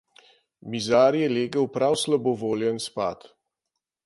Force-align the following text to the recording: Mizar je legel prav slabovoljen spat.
Mizar 0.75 1.17
je 1.19 1.27
legel 1.33 1.69
prav 1.77 2.01
slabovoljen 2.05 2.85
spat. 2.89 3.31